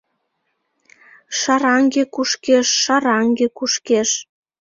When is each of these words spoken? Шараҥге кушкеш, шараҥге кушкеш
Шараҥге 1.39 2.03
кушкеш, 2.13 2.67
шараҥге 2.83 3.47
кушкеш 3.57 4.09